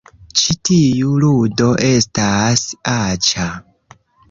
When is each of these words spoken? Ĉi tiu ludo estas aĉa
Ĉi 0.39 0.53
tiu 0.93 1.11
ludo 1.25 1.67
estas 1.91 2.65
aĉa 2.97 3.49